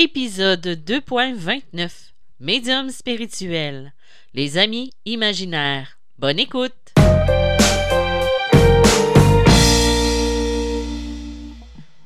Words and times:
Épisode 0.00 0.64
2.29 0.64 2.12
Médium 2.38 2.88
spirituel 2.88 3.92
Les 4.32 4.56
amis 4.56 4.92
imaginaires. 5.04 5.98
Bonne 6.20 6.38
écoute 6.38 6.94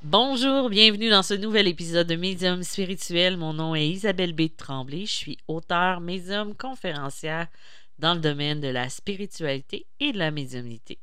Bonjour, 0.02 0.70
bienvenue 0.70 1.10
dans 1.10 1.22
ce 1.22 1.34
nouvel 1.34 1.68
épisode 1.68 2.06
de 2.06 2.16
Médium 2.16 2.62
spirituel. 2.62 3.36
Mon 3.36 3.52
nom 3.52 3.74
est 3.74 3.86
Isabelle 3.86 4.32
B. 4.32 4.44
Tremblay. 4.56 5.04
Je 5.04 5.12
suis 5.12 5.38
auteur, 5.46 6.00
médium, 6.00 6.54
conférencière 6.54 7.48
dans 7.98 8.14
le 8.14 8.20
domaine 8.20 8.62
de 8.62 8.68
la 8.68 8.88
spiritualité 8.88 9.84
et 10.00 10.12
de 10.12 10.18
la 10.18 10.30
médiumnité. 10.30 10.98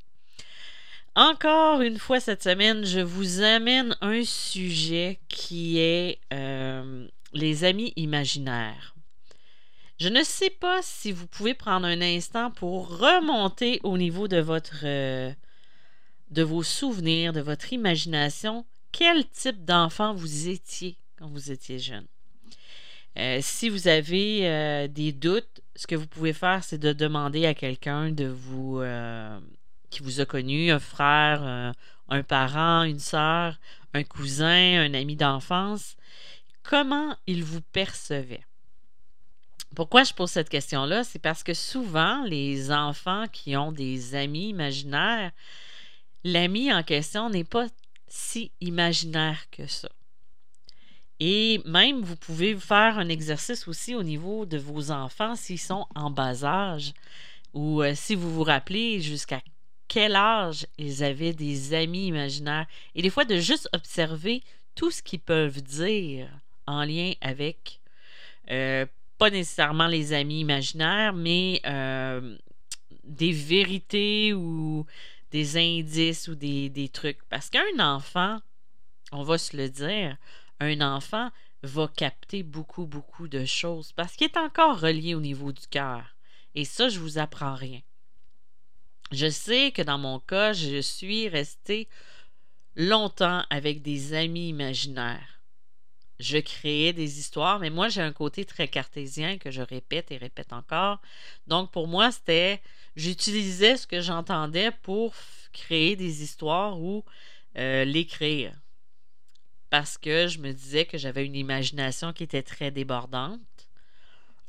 Encore 1.16 1.80
une 1.80 1.98
fois 1.98 2.20
cette 2.20 2.44
semaine, 2.44 2.84
je 2.84 3.00
vous 3.00 3.42
amène 3.42 3.96
un 4.00 4.22
sujet 4.24 5.18
qui 5.28 5.78
est 5.78 6.18
euh, 6.32 6.39
les 7.32 7.64
amis 7.64 7.92
imaginaires. 7.96 8.94
Je 9.98 10.08
ne 10.08 10.22
sais 10.22 10.50
pas 10.50 10.80
si 10.82 11.12
vous 11.12 11.26
pouvez 11.26 11.54
prendre 11.54 11.86
un 11.86 12.00
instant 12.00 12.50
pour 12.50 12.98
remonter 12.98 13.80
au 13.82 13.98
niveau 13.98 14.28
de 14.28 14.38
votre 14.38 14.80
euh, 14.84 15.32
de 16.30 16.42
vos 16.42 16.62
souvenirs, 16.62 17.32
de 17.32 17.40
votre 17.40 17.72
imagination, 17.72 18.64
quel 18.92 19.28
type 19.28 19.64
d'enfant 19.64 20.14
vous 20.14 20.48
étiez 20.48 20.96
quand 21.18 21.28
vous 21.28 21.50
étiez 21.50 21.78
jeune? 21.78 22.06
Euh, 23.18 23.40
si 23.42 23.68
vous 23.68 23.88
avez 23.88 24.88
des 24.88 25.12
doutes, 25.12 25.60
ce 25.74 25.86
que 25.86 25.96
vous 25.96 26.06
pouvez 26.06 26.32
faire, 26.32 26.62
c'est 26.62 26.78
de 26.78 26.92
demander 26.92 27.44
à 27.46 27.54
quelqu'un 27.54 28.10
de 28.10 28.26
vous 28.26 28.80
qui 29.90 30.02
vous 30.02 30.20
a 30.20 30.24
connu, 30.24 30.70
un 30.70 30.78
frère, 30.78 31.42
euh, 31.42 31.72
un 32.08 32.22
parent, 32.22 32.84
une 32.84 32.98
sœur, 32.98 33.58
un 33.92 34.04
cousin, 34.04 34.80
un 34.80 34.94
ami 34.94 35.16
d'enfance, 35.16 35.96
comment 36.70 37.16
il 37.26 37.42
vous 37.42 37.62
percevait? 37.72 38.44
Pourquoi 39.74 40.04
je 40.04 40.14
pose 40.14 40.30
cette 40.30 40.48
question-là? 40.48 41.02
C'est 41.02 41.18
parce 41.18 41.42
que 41.42 41.52
souvent, 41.52 42.22
les 42.24 42.70
enfants 42.70 43.26
qui 43.32 43.56
ont 43.56 43.72
des 43.72 44.14
amis 44.14 44.50
imaginaires, 44.50 45.32
l'ami 46.22 46.72
en 46.72 46.84
question 46.84 47.28
n'est 47.28 47.44
pas 47.44 47.66
si 48.06 48.52
imaginaire 48.60 49.50
que 49.50 49.66
ça. 49.66 49.88
Et 51.18 51.60
même, 51.64 52.02
vous 52.02 52.14
pouvez 52.14 52.54
faire 52.54 52.98
un 52.98 53.08
exercice 53.08 53.66
aussi 53.66 53.96
au 53.96 54.04
niveau 54.04 54.46
de 54.46 54.56
vos 54.56 54.92
enfants 54.92 55.34
s'ils 55.34 55.58
sont 55.58 55.86
en 55.96 56.08
bas 56.10 56.44
âge, 56.44 56.92
ou 57.52 57.82
euh, 57.82 57.94
si 57.96 58.14
vous 58.14 58.32
vous 58.32 58.44
rappelez 58.44 59.00
jusqu'à 59.00 59.42
quel 59.88 60.14
âge 60.14 60.68
ils 60.78 61.02
avaient 61.02 61.32
des 61.32 61.74
amis 61.74 62.06
imaginaires. 62.06 62.66
Et 62.94 63.02
des 63.02 63.10
fois, 63.10 63.24
de 63.24 63.38
juste 63.38 63.68
observer 63.72 64.44
tout 64.76 64.92
ce 64.92 65.02
qu'ils 65.02 65.20
peuvent 65.20 65.62
dire 65.62 66.30
en 66.66 66.84
lien 66.84 67.12
avec, 67.20 67.80
euh, 68.50 68.86
pas 69.18 69.30
nécessairement 69.30 69.86
les 69.86 70.12
amis 70.12 70.40
imaginaires, 70.40 71.12
mais 71.12 71.60
euh, 71.66 72.36
des 73.04 73.32
vérités 73.32 74.32
ou 74.32 74.86
des 75.30 75.56
indices 75.56 76.28
ou 76.28 76.34
des, 76.34 76.90
trucs. 76.92 77.22
Parce 77.28 77.50
qu'un 77.50 77.78
enfant, 77.78 78.40
on 79.12 79.22
va 79.22 79.38
se 79.38 79.56
le 79.56 79.68
dire, 79.68 80.16
un 80.58 80.80
enfant 80.80 81.30
va 81.62 81.88
capter 81.88 82.42
beaucoup, 82.42 82.86
beaucoup 82.86 83.28
de 83.28 83.44
choses 83.44 83.92
parce 83.92 84.16
qu'il 84.16 84.26
est 84.26 84.36
encore 84.36 84.80
relié 84.80 85.14
au 85.14 85.20
niveau 85.20 85.52
du 85.52 85.66
cœur. 85.68 86.16
Et 86.54 86.64
ça, 86.64 86.88
je 86.88 86.98
vous 86.98 87.18
apprends 87.18 87.54
rien. 87.54 87.80
Je 89.12 89.28
sais 89.28 89.72
que 89.72 89.82
dans 89.82 89.98
mon 89.98 90.20
cas, 90.20 90.52
je 90.52 90.80
suis 90.80 91.28
restée 91.28 91.88
longtemps 92.76 93.44
avec 93.50 93.82
des 93.82 94.14
amis 94.14 94.48
imaginaires. 94.48 95.39
Je 96.20 96.36
créais 96.36 96.92
des 96.92 97.18
histoires, 97.18 97.58
mais 97.60 97.70
moi, 97.70 97.88
j'ai 97.88 98.02
un 98.02 98.12
côté 98.12 98.44
très 98.44 98.68
cartésien 98.68 99.38
que 99.38 99.50
je 99.50 99.62
répète 99.62 100.10
et 100.10 100.18
répète 100.18 100.52
encore. 100.52 101.00
Donc, 101.46 101.72
pour 101.72 101.88
moi, 101.88 102.12
c'était, 102.12 102.60
j'utilisais 102.94 103.78
ce 103.78 103.86
que 103.86 104.02
j'entendais 104.02 104.70
pour 104.82 105.14
créer 105.54 105.96
des 105.96 106.22
histoires 106.22 106.78
ou 106.78 107.06
euh, 107.56 107.86
l'écrire. 107.86 108.52
Parce 109.70 109.96
que 109.96 110.26
je 110.28 110.40
me 110.40 110.52
disais 110.52 110.84
que 110.84 110.98
j'avais 110.98 111.24
une 111.24 111.36
imagination 111.36 112.12
qui 112.12 112.24
était 112.24 112.42
très 112.42 112.70
débordante, 112.70 113.40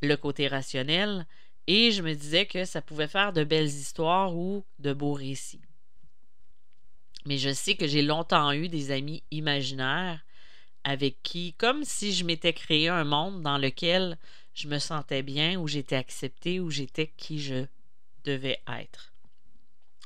le 0.01 0.17
côté 0.17 0.49
rationnel, 0.49 1.25
et 1.67 1.91
je 1.91 2.01
me 2.01 2.13
disais 2.13 2.47
que 2.47 2.65
ça 2.65 2.81
pouvait 2.81 3.07
faire 3.07 3.31
de 3.31 3.45
belles 3.45 3.63
histoires 3.65 4.35
ou 4.35 4.65
de 4.79 4.91
beaux 4.91 5.13
récits. 5.13 5.61
Mais 7.25 7.37
je 7.37 7.53
sais 7.53 7.75
que 7.75 7.87
j'ai 7.87 8.01
longtemps 8.01 8.51
eu 8.51 8.67
des 8.67 8.91
amis 8.91 9.23
imaginaires 9.31 10.19
avec 10.83 11.21
qui, 11.23 11.53
comme 11.53 11.83
si 11.83 12.13
je 12.13 12.25
m'étais 12.25 12.53
créé 12.53 12.89
un 12.89 13.03
monde 13.03 13.41
dans 13.41 13.57
lequel 13.57 14.17
je 14.53 14.67
me 14.67 14.79
sentais 14.79 15.23
bien, 15.23 15.59
où 15.59 15.67
j'étais 15.67 15.95
acceptée, 15.95 16.59
où 16.59 16.69
j'étais 16.69 17.07
qui 17.17 17.39
je 17.39 17.65
devais 18.23 18.61
être. 18.67 19.13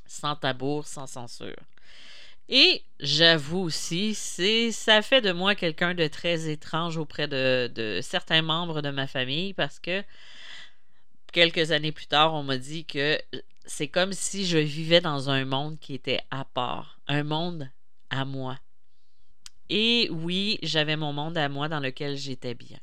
Sans 0.06 0.36
tabour, 0.36 0.86
sans 0.86 1.08
censure. 1.08 1.56
Et 2.48 2.84
j'avoue 3.00 3.62
aussi, 3.62 4.14
c'est 4.14 4.72
ça 4.72 5.02
fait 5.02 5.22
de 5.22 5.32
moi 5.32 5.56
quelqu'un 5.56 5.96
de 5.96 6.08
très 6.08 6.48
étrange 6.50 6.96
auprès 6.98 7.28
de, 7.28 7.72
de 7.74 8.00
certains 8.04 8.44
membres 8.44 8.84
de 8.84 8.92
ma 8.92 9.08
famille 9.08 9.54
parce 9.54 9.80
que 9.80 10.04
quelques 11.32 11.72
années 11.72 11.92
plus 11.92 12.06
tard, 12.06 12.36
on 12.36 12.44
m'a 12.44 12.58
dit 12.58 12.86
que 12.86 13.20
c'est 13.66 13.88
comme 13.88 14.14
si 14.14 14.46
je 14.46 14.60
vivais 14.60 15.02
dans 15.02 15.30
un 15.32 15.44
monde 15.44 15.80
qui 15.80 15.96
était 15.96 16.22
à 16.30 16.46
part, 16.46 17.00
un 17.08 17.24
monde 17.24 17.70
à 18.12 18.26
moi. 18.26 18.60
Et 19.70 20.10
oui, 20.12 20.60
j'avais 20.62 20.96
mon 20.96 21.14
monde 21.14 21.38
à 21.38 21.50
moi 21.50 21.68
dans 21.68 21.80
lequel 21.80 22.18
j'étais 22.18 22.54
bien. 22.54 22.80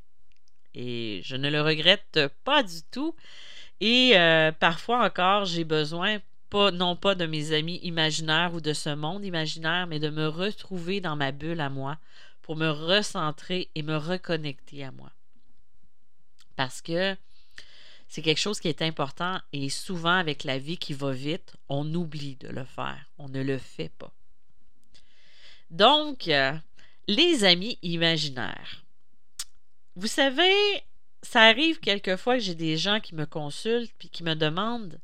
Et 0.75 1.21
je 1.25 1.37
ne 1.37 1.51
le 1.51 1.61
regrette 1.63 2.21
pas 2.45 2.63
du 2.63 2.83
tout. 2.91 3.15
Et 3.81 4.13
euh, 4.17 4.53
parfois 4.53 5.05
encore, 5.05 5.45
j'ai 5.45 5.65
besoin, 5.65 6.19
non 6.73 6.97
pas 6.97 7.15
de 7.15 7.27
mes 7.27 7.53
amis 7.53 7.81
imaginaires 7.83 8.55
ou 8.55 8.61
de 8.61 8.73
ce 8.73 8.91
monde 8.91 9.25
imaginaire, 9.25 9.87
mais 9.87 9.99
de 9.99 10.09
me 10.09 10.29
retrouver 10.29 11.01
dans 11.01 11.17
ma 11.17 11.33
bulle 11.33 11.61
à 11.61 11.71
moi 11.71 11.99
pour 12.43 12.57
me 12.57 12.71
recentrer 12.71 13.71
et 13.75 13.83
me 13.83 13.97
reconnecter 13.97 14.85
à 14.85 14.91
moi. 14.91 15.11
Parce 16.57 16.83
que 16.83 17.17
c'est 18.09 18.23
quelque 18.23 18.41
chose 18.41 18.61
qui 18.61 18.69
est 18.69 18.83
important 18.83 19.41
et 19.53 19.71
souvent 19.71 20.17
avec 20.17 20.45
la 20.45 20.59
vie 20.59 20.77
qui 20.77 20.93
va 20.93 21.13
vite, 21.13 21.57
on 21.69 21.95
oublie 21.95 22.37
de 22.37 22.49
le 22.49 22.65
faire. 22.65 23.11
On 23.19 23.29
ne 23.29 23.43
le 23.43 23.57
fait 23.57 23.91
pas. 23.99 24.13
Donc, 25.71 26.29
euh, 26.29 26.53
les 27.09 27.45
amis 27.45 27.79
imaginaires. 27.83 28.85
Vous 29.97 30.07
savez, 30.07 30.83
ça 31.23 31.43
arrive 31.43 31.81
quelquefois 31.81 32.35
que 32.35 32.43
j'ai 32.43 32.55
des 32.55 32.77
gens 32.77 33.01
qui 33.01 33.15
me 33.15 33.27
consultent 33.27 33.93
puis 33.99 34.09
qui 34.09 34.25
me 34.25 34.35
demandent 34.35 35.01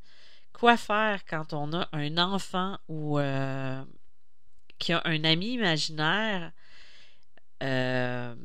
quoi 0.53 0.77
faire 0.77 1.23
quand 1.25 1.53
on 1.53 1.73
a 1.73 1.87
un 1.93 2.17
enfant 2.17 2.77
ou 2.87 3.19
euh, 3.19 3.83
qui 4.77 4.93
a 4.93 5.01
un 5.05 5.23
ami 5.23 5.53
imaginaire. 5.53 6.51
Euh, 7.63 8.35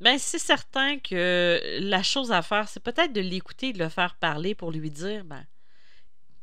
ben, 0.00 0.18
c'est 0.18 0.38
certain 0.38 0.98
que 0.98 1.60
la 1.80 2.02
chose 2.02 2.32
à 2.32 2.42
faire, 2.42 2.68
c'est 2.68 2.80
peut-être 2.82 3.12
de 3.12 3.20
l'écouter, 3.20 3.72
de 3.72 3.78
le 3.78 3.88
faire 3.88 4.16
parler 4.16 4.54
pour 4.54 4.70
lui 4.70 4.90
dire 4.90 5.24
ben, 5.24 5.44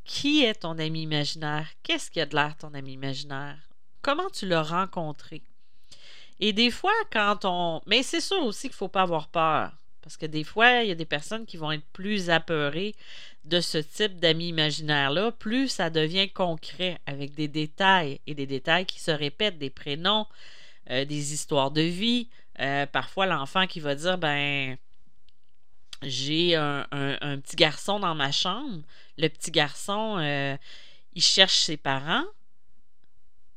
qui 0.04 0.44
est 0.44 0.62
ton 0.62 0.78
ami 0.78 1.02
imaginaire? 1.02 1.68
Qu'est-ce 1.82 2.10
qui 2.10 2.20
a 2.20 2.26
de 2.26 2.34
l'air 2.34 2.56
ton 2.56 2.74
ami 2.74 2.92
imaginaire? 2.92 3.58
Comment 4.02 4.30
tu 4.30 4.46
l'as 4.46 4.62
rencontré? 4.62 5.42
Et 6.44 6.52
des 6.52 6.72
fois, 6.72 6.92
quand 7.12 7.44
on. 7.44 7.80
Mais 7.86 8.02
c'est 8.02 8.20
sûr 8.20 8.44
aussi 8.44 8.62
qu'il 8.62 8.74
ne 8.74 8.78
faut 8.78 8.88
pas 8.88 9.02
avoir 9.02 9.28
peur. 9.28 9.70
Parce 10.02 10.16
que 10.16 10.26
des 10.26 10.42
fois, 10.42 10.82
il 10.82 10.88
y 10.88 10.90
a 10.90 10.96
des 10.96 11.06
personnes 11.06 11.46
qui 11.46 11.56
vont 11.56 11.70
être 11.70 11.86
plus 11.92 12.30
apeurées 12.30 12.96
de 13.44 13.60
ce 13.60 13.78
type 13.78 14.18
d'amis 14.18 14.48
imaginaire-là, 14.48 15.30
plus 15.30 15.68
ça 15.68 15.88
devient 15.88 16.28
concret 16.28 16.98
avec 17.06 17.36
des 17.36 17.46
détails 17.46 18.20
et 18.26 18.34
des 18.34 18.46
détails 18.46 18.86
qui 18.86 18.98
se 18.98 19.12
répètent, 19.12 19.58
des 19.58 19.70
prénoms, 19.70 20.26
euh, 20.90 21.04
des 21.04 21.32
histoires 21.32 21.70
de 21.70 21.82
vie, 21.82 22.28
euh, 22.58 22.86
parfois, 22.86 23.26
l'enfant 23.26 23.68
qui 23.68 23.78
va 23.78 23.94
dire 23.94 24.18
ben 24.18 24.76
j'ai 26.02 26.56
un, 26.56 26.84
petit 26.90 27.54
garçon 27.54 28.00
dans 28.00 28.16
ma 28.16 28.32
chambre. 28.32 28.82
Le 29.16 29.28
petit 29.28 29.52
garçon, 29.52 30.16
euh, 30.18 30.56
il 31.14 31.22
cherche 31.22 31.60
ses 31.60 31.76
parents. 31.76 32.24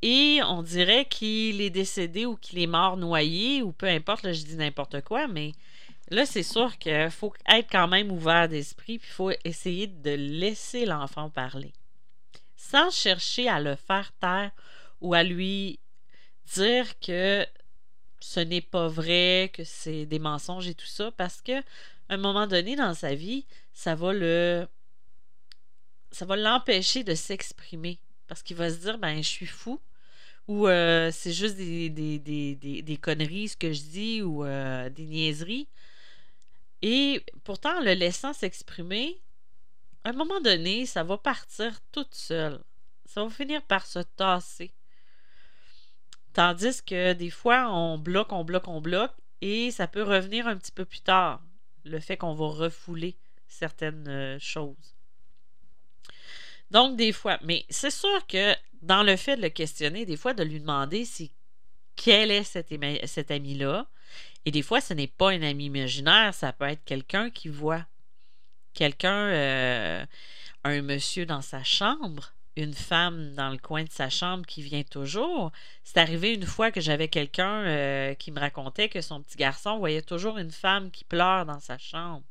Et 0.08 0.40
on 0.44 0.62
dirait 0.62 1.06
qu'il 1.06 1.62
est 1.62 1.72
décédé 1.72 2.28
ou 2.28 2.36
qu'il 2.36 2.60
est 2.60 2.68
mort 2.68 2.96
noyé, 2.96 3.64
ou 3.64 3.72
peu 3.72 3.88
importe, 3.88 4.22
là, 4.22 4.34
je 4.34 4.44
dis 4.44 4.56
n'importe 4.56 5.02
quoi, 5.02 5.28
mais 5.28 5.54
là, 6.12 6.28
c'est 6.28 6.44
sûr 6.44 6.78
qu'il 6.78 7.10
faut 7.10 7.34
être 7.48 7.68
quand 7.72 7.88
même 7.88 8.12
ouvert 8.12 8.48
d'esprit, 8.48 9.00
puis 9.00 9.08
il 9.10 9.16
faut 9.16 9.32
essayer 9.44 9.88
de 9.88 10.12
laisser 10.12 10.86
l'enfant 10.86 11.32
parler. 11.32 11.74
Sans 12.56 12.92
chercher 12.92 13.50
à 13.50 13.60
le 13.60 13.76
faire 13.76 14.12
taire 14.20 14.52
ou 15.02 15.16
à 15.16 15.24
lui 15.24 15.80
dire 16.54 17.00
que 17.00 17.44
ce 18.20 18.40
n'est 18.42 18.62
pas 18.62 18.88
vrai, 18.88 19.50
que 19.52 19.64
c'est 19.64 20.06
des 20.06 20.20
mensonges 20.20 20.68
et 20.68 20.76
tout 20.76 20.86
ça, 20.86 21.10
parce 21.14 21.42
que 21.42 21.64
un 22.10 22.18
moment 22.18 22.46
donné 22.46 22.76
dans 22.76 22.94
sa 22.94 23.16
vie, 23.16 23.48
ça 23.74 23.96
va 23.96 24.14
le 24.14 24.68
ça 26.12 26.26
va 26.26 26.36
l'empêcher 26.36 27.04
de 27.04 27.16
s'exprimer 27.16 27.98
parce 28.28 28.44
qu'il 28.44 28.56
va 28.56 28.70
se 28.70 28.78
dire 28.78 29.00
ben 29.00 29.18
je 29.18 29.28
suis 29.28 29.48
fou 29.48 29.82
ou 30.48 30.68
euh, 30.68 31.10
c'est 31.12 31.32
juste 31.32 31.58
des, 31.58 31.90
des, 31.90 32.20
des, 32.20 32.98
conneries, 32.98 33.50
ce 33.50 33.58
que 33.58 33.74
je 33.74 33.82
dis, 33.82 34.22
ou 34.22 34.44
euh, 34.46 34.90
des 34.90 35.06
niaiseries. 35.06 35.68
Et 36.82 37.24
pourtant, 37.44 37.82
le 37.82 37.94
laissant 37.94 38.34
s'exprimer, 38.34 39.20
à 40.04 40.10
un 40.10 40.14
moment 40.14 40.40
donné, 40.42 40.86
ça 40.86 41.04
va 41.04 41.18
partir 41.18 41.80
toute 41.92 42.14
seule. 42.14 42.64
Ça 43.06 43.24
va 43.24 43.30
finir 43.30 43.62
par 43.64 43.86
se 43.86 44.00
tasser. 44.00 44.72
Tandis 46.34 46.84
que 46.84 47.14
des 47.14 47.30
fois, 47.30 47.72
on 47.72 47.98
bloque, 47.98 48.32
on 48.32 48.44
bloque, 48.44 48.68
on 48.68 48.82
bloque, 48.82 49.14
et 49.42 49.72
ça 49.72 49.88
peut 49.88 50.04
revenir 50.04 50.48
un 50.48 50.58
petit 50.58 50.72
peu 50.72 50.86
plus 50.86 51.02
tard, 51.02 51.42
le 51.86 52.00
fait 52.00 52.18
qu'on 52.18 52.34
va 52.34 52.48
refouler 52.48 53.18
certaines 53.48 54.08
euh, 54.08 54.38
choses. 54.40 54.96
Donc, 56.72 56.98
des 56.98 57.12
fois, 57.12 57.40
mais 57.42 57.66
c'est 57.70 57.92
sûr 57.92 58.28
que 58.28 58.54
dans 58.82 59.04
le 59.04 59.16
fait 59.16 59.38
de 59.38 59.42
le 59.42 59.50
questionner, 59.50 60.06
des 60.06 60.18
fois, 60.18 60.34
de 60.34 60.44
lui 60.44 60.60
demander 60.60 61.06
si 61.06 61.32
quel 61.96 62.32
est 62.32 62.44
cet, 62.44 63.32
ami-là, 63.32 63.88
et 64.46 64.52
des 64.52 64.62
fois, 64.62 64.82
ce 64.82 64.94
n'est 64.94 65.08
pas 65.08 65.32
un 65.32 65.42
ami 65.42 65.66
imaginaire, 65.66 66.34
ça 66.34 66.54
peut 66.54 66.66
être 66.66 66.84
quelqu'un 66.86 67.30
qui 67.30 67.48
voit. 67.50 67.86
Quelqu'un, 68.74 69.30
euh, 69.30 70.06
un 70.64 70.82
monsieur 70.82 71.26
dans 71.26 71.42
sa 71.42 71.64
chambre, 71.64 72.36
une 72.56 72.74
femme 72.74 73.34
dans 73.36 73.50
le 73.50 73.58
coin 73.58 73.84
de 73.84 73.92
sa 73.92 74.10
chambre 74.10 74.46
qui 74.46 74.62
vient 74.62 74.84
toujours. 74.84 75.52
C'est 75.84 75.98
arrivé 75.98 76.34
une 76.34 76.46
fois 76.46 76.72
que 76.72 76.82
j'avais 76.82 77.08
quelqu'un 77.08 77.66
euh, 77.66 78.14
qui 78.14 78.32
me 78.32 78.40
racontait 78.40 78.90
que 78.90 79.02
son 79.02 79.22
petit 79.22 79.38
garçon 79.38 79.78
voyait 79.78 80.02
toujours 80.02 80.38
une 80.38 80.52
femme 80.52 80.92
qui 80.92 81.04
pleure 81.04 81.46
dans 81.46 81.60
sa 81.60 81.78
chambre. 81.78 82.24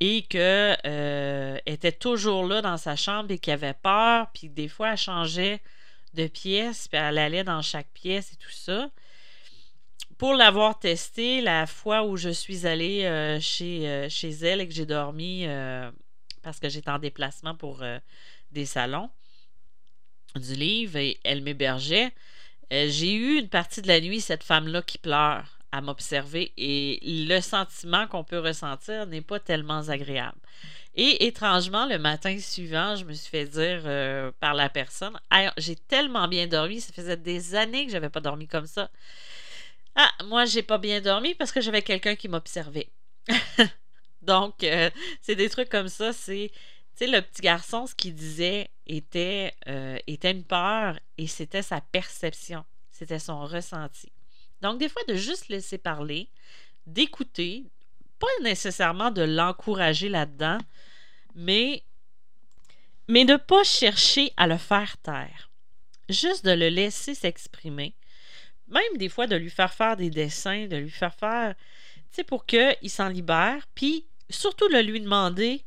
Et 0.00 0.22
que 0.22 0.76
euh, 0.86 1.27
était 1.72 1.92
toujours 1.92 2.46
là 2.46 2.62
dans 2.62 2.76
sa 2.76 2.96
chambre 2.96 3.30
et 3.30 3.38
qu'il 3.38 3.52
avait 3.52 3.74
peur, 3.74 4.28
puis 4.32 4.48
des 4.48 4.68
fois 4.68 4.92
elle 4.92 4.98
changeait 4.98 5.60
de 6.14 6.26
pièce, 6.26 6.88
puis 6.88 6.98
elle 6.98 7.18
allait 7.18 7.44
dans 7.44 7.62
chaque 7.62 7.88
pièce 7.92 8.32
et 8.32 8.36
tout 8.36 8.50
ça. 8.50 8.90
Pour 10.16 10.34
l'avoir 10.34 10.78
testé, 10.78 11.40
la 11.40 11.66
fois 11.66 12.04
où 12.04 12.16
je 12.16 12.30
suis 12.30 12.66
allée 12.66 13.04
euh, 13.04 13.38
chez, 13.40 13.88
euh, 13.88 14.08
chez 14.08 14.30
elle 14.30 14.60
et 14.60 14.68
que 14.68 14.74
j'ai 14.74 14.86
dormi 14.86 15.46
parce 16.42 16.58
que 16.58 16.68
j'étais 16.68 16.90
en 16.90 16.98
déplacement 16.98 17.54
pour 17.54 17.84
des 18.52 18.66
salons 18.66 19.10
du 20.36 20.54
livre 20.54 20.96
et 20.96 21.18
elle 21.24 21.42
m'hébergeait, 21.42 22.12
j'ai 22.70 23.14
eu 23.14 23.38
une 23.38 23.48
partie 23.48 23.82
de 23.82 23.88
la 23.88 24.00
nuit 24.00 24.20
cette 24.20 24.44
femme-là 24.44 24.82
qui 24.82 24.98
pleure 24.98 25.57
à 25.72 25.80
m'observer 25.80 26.52
et 26.56 26.98
le 27.02 27.40
sentiment 27.40 28.06
qu'on 28.06 28.24
peut 28.24 28.38
ressentir 28.38 29.06
n'est 29.06 29.20
pas 29.20 29.40
tellement 29.40 29.88
agréable. 29.88 30.38
Et 30.94 31.26
étrangement, 31.26 31.86
le 31.86 31.98
matin 31.98 32.36
suivant, 32.38 32.96
je 32.96 33.04
me 33.04 33.12
suis 33.12 33.30
fait 33.30 33.46
dire 33.46 33.82
euh, 33.84 34.32
par 34.40 34.54
la 34.54 34.68
personne 34.68 35.16
J'ai 35.56 35.76
tellement 35.76 36.26
bien 36.26 36.46
dormi, 36.46 36.80
ça 36.80 36.92
faisait 36.92 37.16
des 37.16 37.54
années 37.54 37.84
que 37.84 37.92
je 37.92 37.96
n'avais 37.96 38.08
pas 38.08 38.20
dormi 38.20 38.48
comme 38.48 38.66
ça. 38.66 38.90
Ah, 39.94 40.10
moi, 40.24 40.44
j'ai 40.44 40.62
pas 40.62 40.78
bien 40.78 41.00
dormi 41.00 41.34
parce 41.34 41.52
que 41.52 41.60
j'avais 41.60 41.82
quelqu'un 41.82 42.16
qui 42.16 42.28
m'observait. 42.28 42.88
Donc, 44.22 44.64
euh, 44.64 44.90
c'est 45.20 45.36
des 45.36 45.48
trucs 45.48 45.68
comme 45.68 45.88
ça. 45.88 46.12
C'est, 46.12 46.50
tu 46.96 47.04
sais, 47.04 47.06
le 47.06 47.20
petit 47.20 47.42
garçon, 47.42 47.86
ce 47.86 47.94
qu'il 47.94 48.14
disait 48.14 48.70
était, 48.86 49.54
euh, 49.68 49.98
était 50.06 50.32
une 50.32 50.44
peur 50.44 50.98
et 51.16 51.26
c'était 51.26 51.62
sa 51.62 51.80
perception, 51.80 52.64
c'était 52.90 53.18
son 53.18 53.44
ressenti. 53.46 54.10
Donc, 54.60 54.78
des 54.78 54.88
fois, 54.88 55.02
de 55.08 55.14
juste 55.14 55.48
laisser 55.48 55.78
parler, 55.78 56.28
d'écouter, 56.86 57.64
pas 58.18 58.26
nécessairement 58.42 59.10
de 59.10 59.22
l'encourager 59.22 60.08
là-dedans, 60.08 60.58
mais, 61.34 61.84
de 63.08 63.14
ne 63.14 63.36
pas 63.36 63.64
chercher 63.64 64.32
à 64.36 64.46
le 64.46 64.56
faire 64.56 64.96
taire. 64.98 65.50
Juste 66.08 66.44
de 66.44 66.50
le 66.50 66.68
laisser 66.68 67.14
s'exprimer. 67.14 67.94
Même 68.68 68.96
des 68.96 69.08
fois 69.08 69.26
de 69.26 69.36
lui 69.36 69.50
faire 69.50 69.72
faire 69.72 69.96
des 69.96 70.10
dessins, 70.10 70.66
de 70.66 70.76
lui 70.76 70.90
faire 70.90 71.14
faire, 71.14 71.54
tu 71.54 72.16
sais, 72.16 72.24
pour 72.24 72.44
qu'il 72.46 72.90
s'en 72.90 73.08
libère. 73.08 73.66
Puis 73.74 74.06
surtout 74.28 74.68
de 74.68 74.78
lui 74.78 75.00
demander 75.00 75.64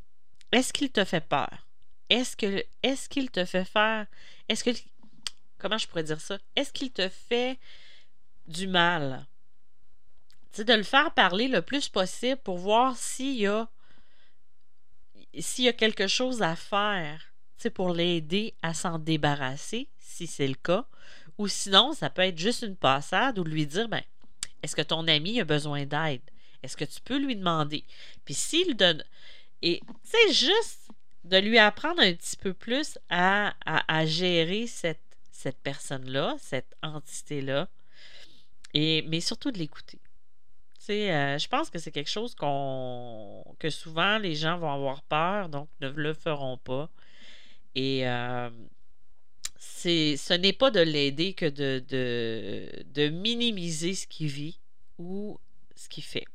est-ce 0.51 0.73
qu'il 0.73 0.91
te 0.91 1.03
fait 1.03 1.21
peur? 1.21 1.67
Est-ce 2.09 2.35
que 2.35 2.63
est-ce 2.83 3.07
qu'il 3.07 3.31
te 3.31 3.45
fait 3.45 3.65
faire 3.65 4.05
Est-ce 4.49 4.63
que 4.63 4.71
comment 5.57 5.77
je 5.77 5.87
pourrais 5.87 6.03
dire 6.03 6.19
ça? 6.19 6.37
Est-ce 6.55 6.73
qu'il 6.73 6.91
te 6.91 7.07
fait 7.07 7.57
du 8.51 8.67
mal. 8.67 9.25
C'est 10.51 10.67
de 10.67 10.73
le 10.73 10.83
faire 10.83 11.13
parler 11.13 11.47
le 11.47 11.61
plus 11.61 11.89
possible 11.89 12.41
pour 12.41 12.57
voir 12.57 12.95
s'il 12.97 13.37
y 13.37 13.47
a 13.47 13.69
s'il 15.39 15.63
y 15.63 15.69
a 15.69 15.73
quelque 15.73 16.07
chose 16.07 16.41
à 16.41 16.57
faire 16.57 17.31
pour 17.69 17.93
l'aider 17.93 18.55
à 18.61 18.73
s'en 18.73 18.97
débarrasser, 18.97 19.87
si 19.99 20.27
c'est 20.27 20.47
le 20.47 20.55
cas. 20.55 20.85
Ou 21.37 21.47
sinon, 21.47 21.93
ça 21.93 22.09
peut 22.09 22.23
être 22.23 22.37
juste 22.37 22.63
une 22.63 22.75
passade 22.75 23.39
ou 23.39 23.43
lui 23.43 23.65
dire 23.65 23.87
ben, 23.87 24.01
est-ce 24.63 24.75
que 24.75 24.81
ton 24.81 25.07
ami 25.07 25.39
a 25.39 25.45
besoin 25.45 25.85
d'aide? 25.85 26.21
Est-ce 26.63 26.77
que 26.77 26.85
tu 26.85 27.01
peux 27.01 27.17
lui 27.17 27.35
demander? 27.35 27.83
Puis 28.25 28.33
s'il 28.33 28.75
donne. 28.75 29.03
Et 29.61 29.81
c'est 30.03 30.33
juste 30.33 30.89
de 31.23 31.37
lui 31.37 31.57
apprendre 31.57 32.01
un 32.01 32.13
petit 32.13 32.37
peu 32.37 32.53
plus 32.53 32.97
à, 33.09 33.53
à, 33.65 34.05
gérer 34.05 34.67
cette, 34.67 34.99
cette 35.31 35.59
personne-là, 35.59 36.35
cette 36.39 36.75
entité-là, 36.81 37.67
et, 38.73 39.03
mais 39.07 39.19
surtout 39.19 39.51
de 39.51 39.57
l'écouter. 39.57 39.99
Euh, 40.89 41.37
je 41.37 41.47
pense 41.47 41.69
que 41.69 41.79
c'est 41.79 41.91
quelque 41.91 42.09
chose 42.09 42.35
qu'on 42.35 43.45
que 43.59 43.69
souvent 43.69 44.17
les 44.17 44.35
gens 44.35 44.57
vont 44.57 44.71
avoir 44.71 45.03
peur, 45.03 45.47
donc 45.47 45.69
ne 45.79 45.89
le 45.89 46.13
feront 46.13 46.57
pas. 46.57 46.89
Et 47.75 48.07
euh, 48.07 48.49
ce 49.57 50.33
n'est 50.33 50.53
pas 50.53 50.71
de 50.71 50.79
l'aider 50.81 51.33
que 51.33 51.45
de, 51.45 51.83
de, 52.93 53.09
minimiser 53.09 53.93
ce 53.93 54.07
qu'il 54.07 54.27
vit 54.27 54.59
ou 54.97 55.39
ce 55.75 55.87
qu'il 55.87 56.03
fait. 56.03 56.25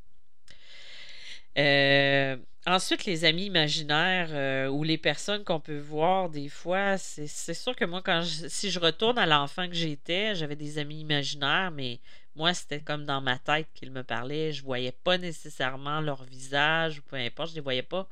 Euh, 1.59 2.37
ensuite, 2.67 3.05
les 3.05 3.25
amis 3.25 3.47
imaginaires 3.47 4.29
euh, 4.31 4.69
ou 4.69 4.85
les 4.85 4.99
personnes 4.99 5.45
qu'on 5.45 5.61
peut 5.61 5.79
voir 5.79 6.29
des 6.29 6.49
fois, 6.49 6.99
c'est 6.99 7.55
sûr 7.55 7.75
que 7.75 7.85
moi, 7.85 8.03
quand 8.03 8.23
si 8.25 8.71
je 8.71 8.79
retourne 8.79 9.19
à 9.19 9.27
l'enfant 9.27 9.69
que 9.69 9.75
j'étais, 9.75 10.35
j'avais 10.35 10.57
des 10.57 10.79
amis 10.79 11.01
imaginaires, 11.01 11.71
mais 11.71 12.01
moi, 12.37 12.53
c'était 12.53 12.81
comme 12.81 13.07
dans 13.07 13.23
ma 13.23 13.39
tête 13.39 13.67
qu'ils 13.75 13.91
me 13.91 14.05
parlaient. 14.05 14.53
Je 14.53 14.63
voyais 14.63 14.93
pas 14.93 15.17
nécessairement 15.17 16.01
leur 16.01 16.23
visage 16.25 16.99
ou 16.99 17.03
peu 17.03 17.17
importe, 17.17 17.51
je 17.51 17.55
les 17.55 17.61
voyais 17.63 17.83
pas. 17.83 18.07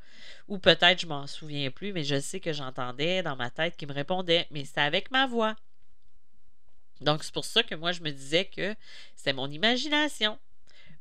Ou 0.48 0.58
peut-être 0.58 1.00
je 1.00 1.06
m'en 1.06 1.26
souviens 1.26 1.70
plus, 1.70 1.92
mais 1.92 2.04
je 2.04 2.18
sais 2.18 2.40
que 2.40 2.52
j'entendais 2.52 3.22
dans 3.22 3.36
ma 3.36 3.50
tête 3.50 3.76
qu'ils 3.76 3.88
me 3.88 3.92
répondaient, 3.92 4.46
mais 4.50 4.64
c'était 4.64 4.80
avec 4.80 5.10
ma 5.10 5.26
voix. 5.26 5.54
Donc, 7.02 7.22
c'est 7.22 7.34
pour 7.34 7.44
ça 7.44 7.62
que 7.62 7.74
moi, 7.74 7.92
je 7.92 8.00
me 8.00 8.10
disais 8.10 8.46
que 8.46 8.74
c'était 9.14 9.34
mon 9.34 9.50
imagination. 9.50 10.38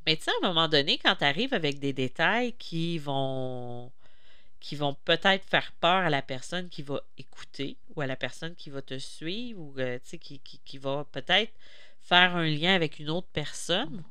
Mais 0.05 0.17
tu 0.17 0.23
sais, 0.23 0.31
à 0.31 0.45
un 0.45 0.47
moment 0.49 0.67
donné, 0.67 0.97
quand 0.97 1.15
tu 1.15 1.23
arrives 1.23 1.53
avec 1.53 1.79
des 1.79 1.93
détails 1.93 2.53
qui 2.53 2.99
vont 2.99 3.91
qui 4.59 4.77
vont 4.77 4.93
peut-être 4.93 5.45
faire 5.49 5.73
peur 5.81 6.05
à 6.05 6.09
la 6.09 6.21
personne 6.21 6.69
qui 6.69 6.83
va 6.83 7.01
écouter 7.17 7.75
ou 7.93 8.01
à 8.01 8.07
la 8.07 8.15
personne 8.15 8.55
qui 8.55 8.69
va 8.69 8.81
te 8.81 8.97
suivre 8.97 9.59
ou 9.59 9.73
euh, 9.77 9.99
qui, 10.21 10.39
qui, 10.39 10.59
qui 10.63 10.77
va 10.77 11.05
peut-être 11.11 11.51
faire 12.03 12.35
un 12.35 12.45
lien 12.45 12.75
avec 12.75 12.99
une 12.99 13.09
autre 13.09 13.29
personne, 13.33 14.03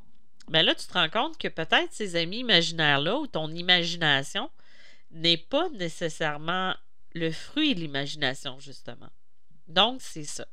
ben 0.49 0.65
là, 0.65 0.75
tu 0.75 0.87
te 0.87 0.93
rends 0.93 1.09
compte 1.09 1.39
que 1.39 1.49
peut-être 1.49 1.93
ces 1.93 2.17
amis 2.17 2.39
imaginaires-là 2.39 3.17
ou 3.19 3.27
ton 3.27 3.49
imagination 3.51 4.51
n'est 5.11 5.37
pas 5.37 5.69
nécessairement 5.71 6.75
le 7.15 7.31
fruit 7.31 7.75
de 7.75 7.81
l'imagination, 7.81 8.59
justement. 8.59 9.11
Donc, 9.69 10.01
c'est 10.01 10.25
ça. 10.25 10.47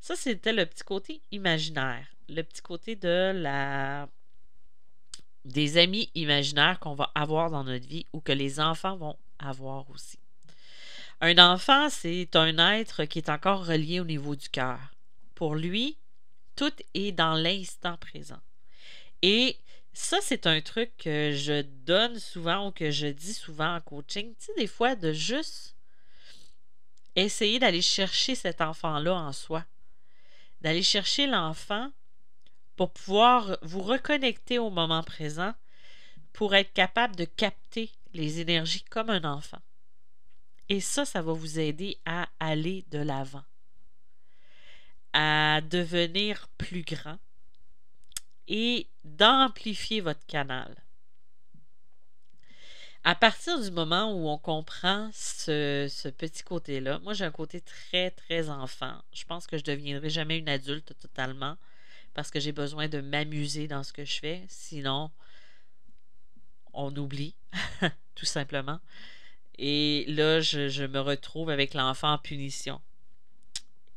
Ça, 0.00 0.16
c'était 0.16 0.52
le 0.52 0.66
petit 0.66 0.84
côté 0.84 1.20
imaginaire, 1.30 2.06
le 2.28 2.42
petit 2.42 2.62
côté 2.62 2.96
de 2.96 3.32
la 3.34 4.08
des 5.44 5.76
amis 5.76 6.10
imaginaires 6.14 6.80
qu'on 6.80 6.94
va 6.94 7.10
avoir 7.14 7.50
dans 7.50 7.64
notre 7.64 7.86
vie 7.86 8.06
ou 8.14 8.20
que 8.20 8.32
les 8.32 8.60
enfants 8.60 8.96
vont 8.96 9.18
avoir 9.38 9.90
aussi. 9.90 10.18
Un 11.20 11.36
enfant, 11.38 11.90
c'est 11.90 12.34
un 12.34 12.58
être 12.72 13.04
qui 13.04 13.18
est 13.18 13.28
encore 13.28 13.66
relié 13.66 14.00
au 14.00 14.04
niveau 14.04 14.36
du 14.36 14.48
cœur. 14.48 14.78
Pour 15.34 15.54
lui, 15.54 15.98
tout 16.56 16.72
est 16.94 17.12
dans 17.12 17.34
l'instant 17.34 17.96
présent. 17.96 18.40
Et 19.22 19.58
ça, 19.92 20.18
c'est 20.20 20.46
un 20.46 20.60
truc 20.60 20.96
que 20.98 21.32
je 21.32 21.62
donne 21.62 22.18
souvent 22.18 22.68
ou 22.68 22.70
que 22.72 22.90
je 22.90 23.06
dis 23.06 23.32
souvent 23.32 23.76
en 23.76 23.80
coaching. 23.80 24.34
Tu 24.38 24.46
sais, 24.46 24.54
des 24.56 24.66
fois, 24.66 24.96
de 24.96 25.12
juste 25.12 25.76
essayer 27.16 27.58
d'aller 27.58 27.82
chercher 27.82 28.34
cet 28.34 28.60
enfant-là 28.60 29.14
en 29.14 29.32
soi. 29.32 29.64
D'aller 30.60 30.82
chercher 30.82 31.26
l'enfant 31.26 31.92
pour 32.76 32.92
pouvoir 32.92 33.56
vous 33.62 33.82
reconnecter 33.82 34.58
au 34.58 34.70
moment 34.70 35.04
présent, 35.04 35.54
pour 36.32 36.54
être 36.56 36.72
capable 36.72 37.14
de 37.14 37.24
capter 37.24 37.92
les 38.12 38.40
énergies 38.40 38.84
comme 38.90 39.10
un 39.10 39.22
enfant. 39.24 39.60
Et 40.68 40.80
ça, 40.80 41.04
ça 41.04 41.22
va 41.22 41.32
vous 41.32 41.60
aider 41.60 41.98
à 42.04 42.28
aller 42.40 42.84
de 42.90 42.98
l'avant 42.98 43.44
à 45.14 45.60
devenir 45.62 46.48
plus 46.58 46.82
grand 46.82 47.18
et 48.48 48.88
d'amplifier 49.04 50.00
votre 50.00 50.26
canal. 50.26 50.74
à 53.06 53.14
partir 53.14 53.60
du 53.60 53.70
moment 53.70 54.12
où 54.12 54.28
on 54.28 54.38
comprend 54.38 55.10
ce, 55.12 56.08
petit 56.08 56.42
côté-là, 56.42 56.98
moi 57.00 57.12
j'ai 57.12 57.24
un 57.26 57.30
côté 57.30 57.60
très, 57.60 58.10
très 58.10 58.48
enfant. 58.48 58.96
Je 59.12 59.24
pense 59.24 59.46
que 59.46 59.58
je 59.58 59.62
ne 59.62 59.66
deviendrai 59.66 60.08
jamais 60.08 60.38
une 60.38 60.48
adulte 60.48 60.98
totalement 60.98 61.56
parce 62.14 62.30
que 62.30 62.40
j'ai 62.40 62.52
besoin 62.52 62.88
de 62.88 63.00
m'amuser 63.00 63.68
dans 63.68 63.82
ce 63.82 63.92
que 63.92 64.06
je 64.06 64.18
fais. 64.20 64.42
Sinon, 64.48 65.10
on 66.72 66.96
oublie, 66.96 67.34
tout 68.14 68.24
simplement. 68.24 68.80
Et 69.58 70.06
là, 70.08 70.40
je 70.40 70.86
me 70.86 71.00
retrouve 71.00 71.50
avec 71.50 71.74
l'enfant 71.74 72.14
en 72.14 72.18
punition. 72.18 72.80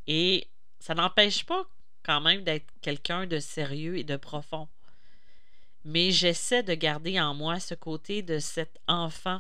Et 0.06 0.50
ça 0.88 0.96
n'empêche 0.96 1.46
pas 1.46 1.68
quand 2.04 2.22
même 2.22 2.44
d'être 2.44 2.66
quelqu'un 2.82 3.28
de 3.28 3.40
sérieux 3.40 3.98
et 3.98 4.06
de 4.06 4.16
profond 4.16 4.70
mais 5.84 6.12
j'essaie 6.12 6.64
de 6.64 6.74
garder 6.74 7.20
en 7.20 7.34
moi 7.34 7.60
ce 7.62 7.74
côté 7.74 8.22
de 8.22 8.40
cet 8.40 8.78
enfant 8.88 9.40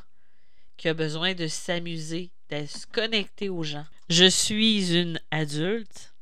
qui 0.77 0.87
a 0.87 0.93
besoin 0.93 1.33
de 1.33 1.47
s'amuser, 1.47 2.31
de 2.49 2.65
se 2.65 2.87
connecter 2.87 3.49
aux 3.49 3.63
gens. 3.63 3.85
Je 4.09 4.29
suis 4.29 4.93
une 4.97 5.19
adulte 5.29 6.13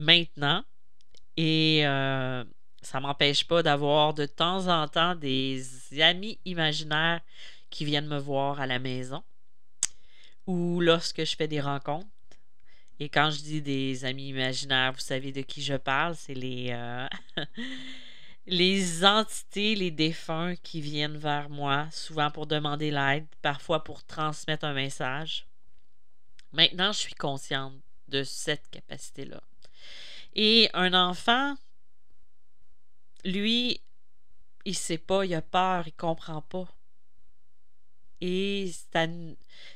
maintenant 0.00 0.64
et 1.36 1.86
euh, 1.86 2.42
ça 2.82 2.98
m'empêche 2.98 3.46
pas 3.46 3.62
d'avoir 3.62 4.14
de 4.14 4.26
temps 4.26 4.66
en 4.66 4.88
temps 4.88 5.14
des 5.14 5.62
amis 6.00 6.40
imaginaires 6.44 7.20
qui 7.70 7.84
viennent 7.84 8.08
me 8.08 8.18
voir 8.18 8.60
à 8.60 8.66
la 8.66 8.80
maison 8.80 9.22
ou 10.46 10.80
lorsque 10.80 11.24
je 11.24 11.36
fais 11.36 11.48
des 11.48 11.60
rencontres. 11.60 12.08
Et 13.00 13.08
quand 13.08 13.30
je 13.30 13.40
dis 13.42 13.62
des 13.62 14.04
amis 14.04 14.28
imaginaires, 14.28 14.92
vous 14.92 15.00
savez 15.00 15.32
de 15.32 15.42
qui 15.42 15.62
je 15.62 15.74
parle, 15.74 16.16
c'est 16.16 16.34
les 16.34 16.70
euh, 16.70 17.06
les 18.48 19.04
entités, 19.04 19.74
les 19.74 19.90
défunts 19.90 20.56
qui 20.56 20.80
viennent 20.80 21.18
vers 21.18 21.50
moi, 21.50 21.88
souvent 21.92 22.30
pour 22.30 22.46
demander 22.46 22.90
l'aide, 22.90 23.26
parfois 23.42 23.84
pour 23.84 24.04
transmettre 24.04 24.64
un 24.64 24.72
message. 24.72 25.46
Maintenant, 26.52 26.92
je 26.92 26.98
suis 26.98 27.14
consciente 27.14 27.74
de 28.08 28.22
cette 28.24 28.68
capacité-là. 28.70 29.42
Et 30.34 30.70
un 30.72 30.94
enfant, 30.94 31.56
lui, 33.24 33.82
il 34.64 34.74
sait 34.74 34.98
pas, 34.98 35.24
il 35.26 35.34
a 35.34 35.42
peur, 35.42 35.86
il 35.86 35.92
comprend 35.92 36.40
pas. 36.40 36.68
Et 38.20 38.72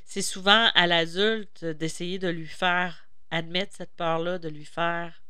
c'est 0.05 0.23
souvent 0.23 0.71
à 0.75 0.87
l'adulte 0.87 1.64
d'essayer 1.64 2.19
de 2.19 2.29
lui 2.29 2.47
faire 2.47 3.07
admettre 3.33 3.75
cette 3.75 3.95
peur-là, 3.97 4.39
de 4.39 4.49
lui 4.49 4.67
faire 4.67 5.21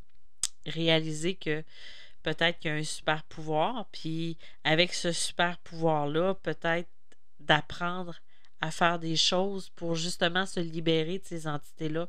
réaliser 0.67 1.35
que 1.35 1.63
peut-être 2.21 2.59
qu'il 2.59 2.71
y 2.71 2.73
a 2.73 2.77
un 2.77 2.83
super 2.83 3.23
pouvoir, 3.23 3.87
puis 3.91 4.37
avec 4.63 4.93
ce 4.93 5.11
super 5.11 5.57
pouvoir-là, 5.59 6.35
peut-être 6.35 6.89
d'apprendre 7.39 8.19
à 8.61 8.71
faire 8.71 8.99
des 8.99 9.15
choses 9.15 9.69
pour 9.69 9.95
justement 9.95 10.45
se 10.45 10.59
libérer 10.59 11.19
de 11.19 11.25
ces 11.25 11.47
entités-là. 11.47 12.07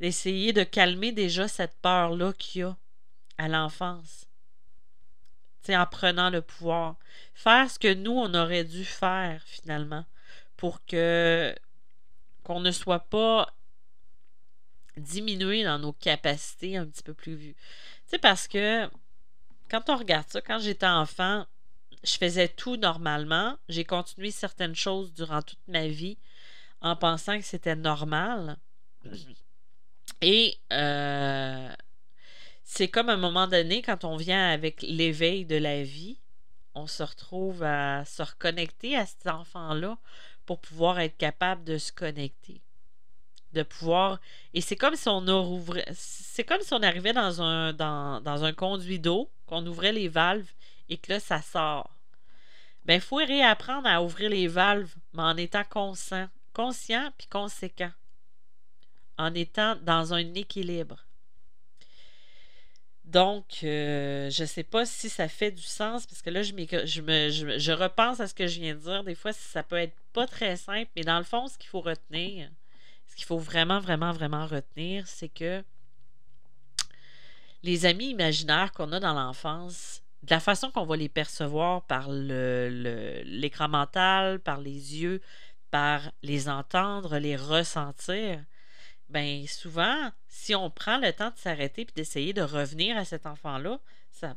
D'essayer 0.00 0.52
de 0.52 0.62
calmer 0.62 1.12
déjà 1.12 1.48
cette 1.48 1.76
peur-là 1.80 2.32
qu'il 2.32 2.60
y 2.60 2.64
a 2.64 2.76
à 3.38 3.48
l'enfance. 3.48 4.26
en 5.68 5.86
prenant 5.86 6.30
le 6.30 6.42
pouvoir. 6.42 6.96
Faire 7.32 7.70
ce 7.70 7.78
que 7.78 7.94
nous, 7.94 8.12
on 8.12 8.34
aurait 8.34 8.64
dû 8.64 8.84
faire 8.84 9.40
finalement 9.44 10.04
pour 10.56 10.84
que 10.84 11.54
qu'on 12.42 12.58
ne 12.58 12.72
soit 12.72 13.08
pas 13.08 13.54
diminué 15.00 15.64
dans 15.64 15.78
nos 15.78 15.92
capacités 15.92 16.76
un 16.76 16.86
petit 16.86 17.02
peu 17.02 17.14
plus 17.14 17.34
vues. 17.34 17.54
Tu 17.54 18.10
sais, 18.10 18.18
parce 18.18 18.48
que 18.48 18.88
quand 19.70 19.88
on 19.88 19.96
regarde 19.96 20.28
ça, 20.28 20.40
quand 20.40 20.58
j'étais 20.58 20.86
enfant, 20.86 21.46
je 22.02 22.16
faisais 22.16 22.48
tout 22.48 22.76
normalement. 22.76 23.56
J'ai 23.68 23.84
continué 23.84 24.30
certaines 24.30 24.74
choses 24.74 25.12
durant 25.12 25.42
toute 25.42 25.66
ma 25.68 25.86
vie 25.86 26.18
en 26.80 26.96
pensant 26.96 27.38
que 27.38 27.44
c'était 27.44 27.76
normal. 27.76 28.56
Et 30.20 30.58
euh, 30.72 31.72
c'est 32.64 32.88
comme 32.88 33.08
à 33.08 33.14
un 33.14 33.18
moment 33.18 33.46
donné, 33.46 33.82
quand 33.82 34.04
on 34.04 34.16
vient 34.16 34.50
avec 34.50 34.82
l'éveil 34.82 35.44
de 35.44 35.56
la 35.56 35.82
vie, 35.82 36.18
on 36.74 36.86
se 36.86 37.02
retrouve 37.02 37.62
à 37.62 38.04
se 38.04 38.22
reconnecter 38.22 38.96
à 38.96 39.06
cet 39.06 39.26
enfant-là 39.26 39.98
pour 40.46 40.60
pouvoir 40.60 41.00
être 41.00 41.16
capable 41.16 41.64
de 41.64 41.78
se 41.78 41.92
connecter 41.92 42.60
de 43.52 43.62
pouvoir. 43.62 44.20
Et 44.54 44.60
c'est 44.60 44.76
comme 44.76 44.96
si 44.96 45.08
on 45.08 45.26
ouvrait. 45.26 45.86
C'est 45.92 46.44
comme 46.44 46.60
si 46.60 46.72
on 46.72 46.82
arrivait 46.82 47.12
dans 47.12 47.42
un, 47.42 47.72
dans, 47.72 48.44
un 48.44 48.52
conduit 48.52 48.98
d'eau, 48.98 49.30
qu'on 49.46 49.66
ouvrait 49.66 49.92
les 49.92 50.08
valves 50.08 50.50
et 50.88 50.96
que 50.96 51.12
là, 51.12 51.20
ça 51.20 51.42
sort. 51.42 51.96
Ben, 52.84 52.94
il 52.94 53.00
faut 53.00 53.16
réapprendre 53.16 53.86
à 53.86 54.02
ouvrir 54.02 54.30
les 54.30 54.48
valves, 54.48 54.94
mais 55.12 55.22
en 55.22 55.36
étant 55.36 55.64
conscient, 55.64 56.28
conscient 56.54 57.12
puis 57.18 57.26
conséquent. 57.26 57.92
En 59.18 59.34
étant 59.34 59.76
dans 59.76 60.14
un 60.14 60.34
équilibre. 60.34 61.04
Donc, 63.04 63.64
euh, 63.64 64.30
je 64.30 64.42
ne 64.42 64.46
sais 64.46 64.62
pas 64.62 64.86
si 64.86 65.08
ça 65.08 65.26
fait 65.26 65.50
du 65.50 65.62
sens, 65.62 66.06
parce 66.06 66.22
que 66.22 66.30
là, 66.30 66.42
je, 66.42 66.52
je, 66.84 67.00
me, 67.02 67.28
je, 67.28 67.58
je, 67.58 67.72
repense 67.72 68.20
à 68.20 68.28
ce 68.28 68.34
que 68.34 68.46
je 68.46 68.60
viens 68.60 68.74
de 68.74 68.78
dire. 68.78 69.02
Des 69.02 69.16
fois, 69.16 69.32
ça 69.32 69.64
peut 69.64 69.76
être 69.76 69.96
pas 70.12 70.28
très 70.28 70.56
simple, 70.56 70.88
mais 70.94 71.02
dans 71.02 71.18
le 71.18 71.24
fond, 71.24 71.48
ce 71.48 71.58
qu'il 71.58 71.68
faut 71.68 71.80
retenir, 71.80 72.48
qu'il 73.20 73.26
faut 73.26 73.38
vraiment, 73.38 73.80
vraiment, 73.80 74.12
vraiment 74.12 74.46
retenir, 74.46 75.06
c'est 75.06 75.28
que 75.28 75.62
les 77.62 77.84
amis 77.84 78.08
imaginaires 78.08 78.72
qu'on 78.72 78.92
a 78.92 78.98
dans 78.98 79.12
l'enfance, 79.12 80.02
de 80.22 80.30
la 80.30 80.40
façon 80.40 80.70
qu'on 80.70 80.86
va 80.86 80.96
les 80.96 81.10
percevoir 81.10 81.82
par 81.82 82.08
l'écran 82.10 83.68
mental, 83.68 84.40
par 84.40 84.62
les 84.62 85.02
yeux, 85.02 85.20
par 85.70 86.10
les 86.22 86.48
entendre, 86.48 87.18
les 87.18 87.36
ressentir, 87.36 88.42
ben 89.10 89.46
souvent, 89.46 90.10
si 90.26 90.54
on 90.54 90.70
prend 90.70 90.96
le 90.96 91.12
temps 91.12 91.30
de 91.30 91.36
s'arrêter 91.36 91.82
et 91.82 91.92
d'essayer 91.94 92.32
de 92.32 92.40
revenir 92.40 92.96
à 92.96 93.04
cet 93.04 93.26
enfant-là, 93.26 93.80
ça, 94.10 94.34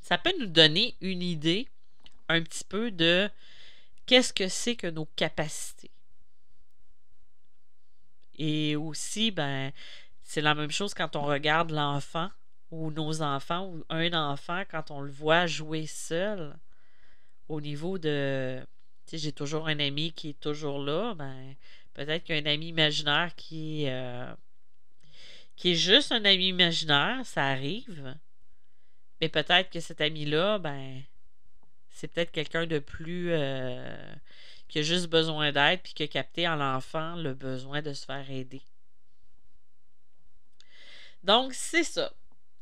ça 0.00 0.18
peut 0.18 0.34
nous 0.38 0.46
donner 0.46 0.94
une 1.00 1.22
idée 1.22 1.66
un 2.28 2.40
petit 2.42 2.62
peu 2.62 2.92
de 2.92 3.28
qu'est-ce 4.06 4.32
que 4.32 4.46
c'est 4.46 4.76
que 4.76 4.86
nos 4.86 5.06
capacités. 5.16 5.90
Et 8.36 8.76
aussi, 8.76 9.30
ben, 9.30 9.72
c'est 10.22 10.40
la 10.40 10.54
même 10.54 10.70
chose 10.70 10.94
quand 10.94 11.16
on 11.16 11.22
regarde 11.22 11.70
l'enfant 11.70 12.30
ou 12.70 12.90
nos 12.90 13.22
enfants 13.22 13.66
ou 13.66 13.84
un 13.88 14.12
enfant 14.12 14.62
quand 14.68 14.90
on 14.90 15.00
le 15.00 15.10
voit 15.10 15.46
jouer 15.46 15.86
seul 15.86 16.56
au 17.48 17.60
niveau 17.60 17.98
de 17.98 18.60
j'ai 19.12 19.32
toujours 19.32 19.68
un 19.68 19.78
ami 19.78 20.12
qui 20.12 20.30
est 20.30 20.40
toujours 20.40 20.78
là 20.78 21.14
ben 21.14 21.54
peut-être 21.92 22.24
qu'un 22.24 22.44
ami 22.46 22.68
imaginaire 22.68 23.34
qui 23.36 23.84
euh, 23.86 24.32
qui 25.56 25.72
est 25.72 25.76
juste 25.76 26.10
un 26.10 26.24
ami 26.24 26.48
imaginaire 26.48 27.24
ça 27.24 27.46
arrive. 27.46 28.16
Mais 29.20 29.28
peut-être 29.28 29.70
que 29.70 29.78
cet 29.78 30.00
ami 30.00 30.24
là 30.24 30.58
ben 30.58 31.02
c'est 31.90 32.08
peut-être 32.08 32.32
quelqu'un 32.32 32.66
de 32.66 32.80
plus 32.80 33.28
euh, 33.30 34.14
qui 34.74 34.80
a 34.80 34.82
juste 34.82 35.06
besoin 35.06 35.52
d'aide 35.52 35.82
puis 35.84 35.94
qui 35.94 36.02
a 36.02 36.08
capté 36.08 36.48
en 36.48 36.56
l'enfant 36.56 37.14
le 37.14 37.32
besoin 37.32 37.80
de 37.80 37.92
se 37.92 38.04
faire 38.04 38.28
aider. 38.28 38.60
Donc, 41.22 41.54
c'est 41.54 41.84
ça. 41.84 42.12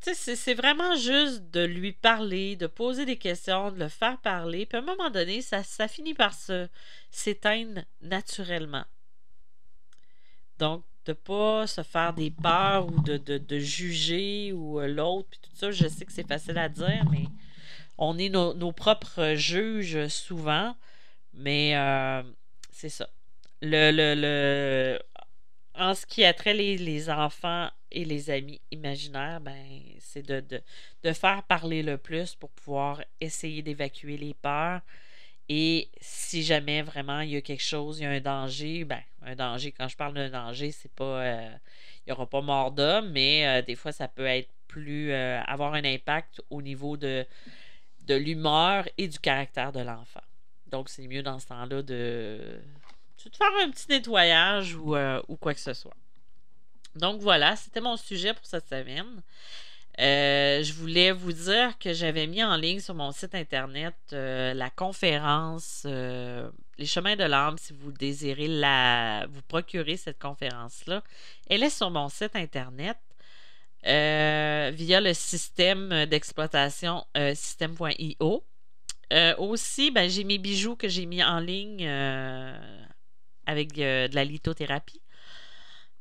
C'est 0.02 0.52
vraiment 0.52 0.94
juste 0.94 1.50
de 1.50 1.64
lui 1.64 1.92
parler, 1.92 2.54
de 2.56 2.66
poser 2.66 3.06
des 3.06 3.16
questions, 3.16 3.70
de 3.70 3.78
le 3.78 3.88
faire 3.88 4.18
parler. 4.18 4.66
Puis 4.66 4.76
à 4.76 4.82
un 4.82 4.84
moment 4.84 5.08
donné, 5.08 5.40
ça, 5.40 5.62
finit 5.88 6.12
par 6.12 6.34
s'éteindre 7.10 7.80
naturellement. 8.02 8.84
Donc, 10.58 10.84
de 11.06 11.12
ne 11.12 11.14
pas 11.14 11.66
se 11.66 11.82
faire 11.82 12.12
des 12.12 12.30
peurs 12.30 12.88
ou 12.88 13.00
de, 13.00 13.16
de, 13.16 13.58
juger 13.58 14.52
ou 14.52 14.80
euh, 14.80 14.86
l'autre, 14.86 15.28
puis 15.30 15.40
tout 15.40 15.56
ça, 15.56 15.70
je 15.70 15.88
sais 15.88 16.04
que 16.04 16.12
c'est 16.12 16.28
facile 16.28 16.58
à 16.58 16.68
dire, 16.68 17.06
mais 17.10 17.24
on 17.96 18.18
est 18.18 18.28
nos 18.28 18.72
propres 18.72 19.32
juges 19.34 20.08
souvent. 20.08 20.76
Mais 21.34 21.76
euh, 21.76 22.22
c'est 22.70 22.88
ça. 22.88 23.08
Le, 23.60 23.90
le, 23.92 24.14
le, 24.20 24.98
en 25.74 25.94
ce 25.94 26.06
qui 26.06 26.24
a 26.24 26.34
trait 26.34 26.54
les, 26.54 26.76
les 26.76 27.10
enfants 27.10 27.70
et 27.90 28.04
les 28.04 28.30
amis 28.30 28.60
imaginaires, 28.70 29.40
ben, 29.40 29.80
c'est 29.98 30.26
de, 30.26 30.40
de, 30.40 30.62
de, 31.02 31.12
faire 31.12 31.42
parler 31.44 31.82
le 31.82 31.98
plus 31.98 32.34
pour 32.34 32.50
pouvoir 32.50 33.02
essayer 33.20 33.62
d'évacuer 33.62 34.16
les 34.16 34.34
peurs. 34.34 34.80
Et 35.48 35.90
si 36.00 36.42
jamais 36.42 36.82
vraiment 36.82 37.20
il 37.20 37.30
y 37.30 37.36
a 37.36 37.40
quelque 37.40 37.62
chose, 37.62 38.00
il 38.00 38.04
y 38.04 38.06
a 38.06 38.10
un 38.10 38.20
danger, 38.20 38.84
ben, 38.84 39.02
un 39.22 39.34
danger, 39.36 39.72
quand 39.72 39.88
je 39.88 39.96
parle 39.96 40.14
d'un 40.14 40.30
danger, 40.30 40.72
c'est 40.72 40.92
pas. 40.92 41.22
Euh, 41.22 41.50
il 42.06 42.08
n'y 42.08 42.12
aura 42.12 42.26
pas 42.28 42.40
mort 42.40 42.72
d'homme, 42.72 43.10
mais 43.12 43.46
euh, 43.46 43.62
des 43.62 43.76
fois, 43.76 43.92
ça 43.92 44.08
peut 44.08 44.26
être 44.26 44.50
plus. 44.68 45.12
avoir 45.12 45.74
un 45.74 45.84
impact 45.84 46.40
au 46.50 46.62
niveau 46.62 46.96
de, 46.96 47.26
de 48.06 48.14
l'humeur 48.14 48.88
et 48.98 49.08
du 49.08 49.18
caractère 49.18 49.72
de 49.72 49.80
l'enfant. 49.80 50.22
Donc, 50.72 50.88
c'est 50.88 51.06
mieux 51.06 51.22
dans 51.22 51.38
ce 51.38 51.46
temps-là 51.48 51.82
de, 51.82 52.40
faire 53.30 53.50
un 53.62 53.70
petit 53.70 53.86
nettoyage 53.90 54.76
euh, 54.86 55.22
ou, 55.28 55.36
quoi 55.36 55.52
que 55.52 55.60
ce 55.60 55.74
soit. 55.74 55.94
Donc, 56.96 57.20
voilà, 57.20 57.56
c'était 57.56 57.82
mon 57.82 57.98
sujet 57.98 58.32
pour 58.32 58.46
cette 58.46 58.68
semaine. 58.68 59.22
Euh, 60.00 60.62
je 60.62 60.72
voulais 60.72 61.12
vous 61.12 61.32
dire 61.32 61.78
que 61.78 61.92
j'avais 61.92 62.26
mis 62.26 62.42
en 62.42 62.56
ligne 62.56 62.80
sur 62.80 62.94
mon 62.94 63.12
site 63.12 63.34
internet 63.34 63.94
euh, 64.14 64.54
la 64.54 64.70
conférence 64.70 65.84
les 65.84 66.86
chemins 66.86 67.14
de 67.14 67.24
l'âme 67.24 67.58
si 67.58 67.74
vous 67.74 67.92
désirez 67.92 68.48
la, 68.48 69.26
vous 69.28 69.42
procurer 69.42 69.98
cette 69.98 70.18
conférence-là. 70.18 71.02
Elle 71.50 71.62
est 71.62 71.70
sur 71.70 71.90
mon 71.90 72.08
site 72.08 72.34
internet 72.34 72.96
via 73.84 75.00
le 75.02 75.12
système 75.12 76.06
d'exploitation 76.06 77.04
système.io. 77.34 78.42
Euh, 79.12 79.36
aussi, 79.36 79.90
ben, 79.90 80.08
j'ai 80.08 80.24
mes 80.24 80.38
bijoux 80.38 80.76
que 80.76 80.88
j'ai 80.88 81.06
mis 81.06 81.22
en 81.22 81.38
ligne 81.38 81.86
avec 83.46 83.74
de 83.74 84.14
la 84.14 84.24
lithothérapie. 84.24 85.02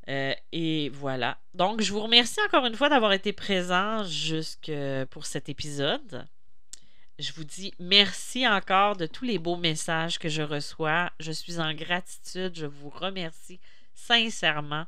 et 0.08 0.90
voilà. 0.94 1.38
Donc, 1.54 1.82
je 1.82 1.92
vous 1.92 2.02
remercie 2.02 2.40
encore 2.46 2.66
une 2.66 2.76
fois 2.76 2.90
d'avoir 2.90 3.14
été 3.14 3.34
présent 3.34 4.04
jusque 4.04 4.72
pour 5.10 5.26
cet 5.26 5.50
épisode. 5.50 6.26
Je 7.22 7.34
vous 7.34 7.44
dis 7.44 7.72
merci 7.78 8.48
encore 8.48 8.96
de 8.96 9.06
tous 9.06 9.26
les 9.26 9.38
beaux 9.38 9.56
messages 9.56 10.18
que 10.18 10.28
je 10.28 10.42
reçois. 10.42 11.12
Je 11.20 11.32
suis 11.32 11.60
en 11.60 11.72
gratitude. 11.74 12.54
Je 12.56 12.66
vous 12.66 12.90
remercie 12.90 13.60
sincèrement. 13.94 14.86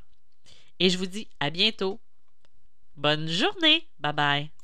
Et 0.79 0.89
je 0.89 0.97
vous 0.97 1.05
dis 1.05 1.27
à 1.39 1.51
bientôt. 1.51 1.99
Bonne 2.95 3.27
journée. 3.27 3.87
Bye 3.99 4.13
bye. 4.13 4.62